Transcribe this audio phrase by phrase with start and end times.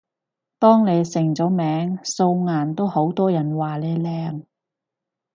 [0.57, 4.45] 當你成咗名，素顏都好多人話你靚